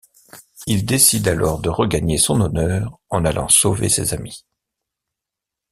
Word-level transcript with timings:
Il 0.65 0.83
décide 0.83 1.27
alors 1.27 1.59
de 1.59 1.69
regagner 1.69 2.17
son 2.17 2.41
honneur 2.41 2.99
en 3.11 3.23
allant 3.23 3.49
sauver 3.49 3.87
ses 3.87 4.15
amis. 4.15 4.47